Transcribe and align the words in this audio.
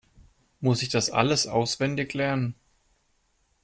Muss 0.61 0.81
ich 0.81 0.89
das 0.89 1.11
alles 1.11 1.45
auswendig 1.45 2.15
lernen? 2.15 2.55